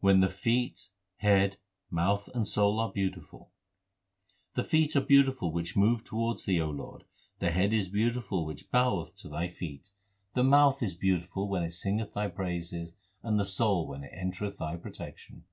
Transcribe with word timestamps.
When 0.00 0.18
the 0.22 0.28
feet, 0.28 0.88
head, 1.18 1.58
mouth 1.88 2.28
and 2.34 2.48
soul 2.48 2.80
are 2.80 2.88
beau 2.92 3.10
tiful: 3.10 3.52
The 4.54 4.64
feet 4.64 4.96
are 4.96 5.00
beautiful 5.00 5.52
which 5.52 5.76
move 5.76 6.02
towards 6.02 6.46
Thee, 6.46 6.60
O 6.60 6.68
Lord; 6.68 7.04
the 7.38 7.52
head 7.52 7.72
is 7.72 7.86
beautiful 7.88 8.44
which 8.44 8.68
boweth 8.72 9.14
to 9.18 9.28
Thy 9.28 9.46
feet; 9.46 9.92
414 10.34 10.34
THE 10.34 10.34
SIKH 10.34 10.34
RELIGION 10.34 10.34
The 10.34 10.56
mouth 10.56 10.82
is 10.82 10.94
beautiful 11.22 11.48
when 11.48 11.62
it 11.62 11.74
singeth 11.74 12.12
Thy 12.14 12.26
praises; 12.26 12.94
and 13.22 13.38
the 13.38 13.46
soul 13.46 13.86
when 13.86 14.02
it 14.02 14.10
entereth 14.12 14.58
Thy 14.58 14.74
protection. 14.74 15.44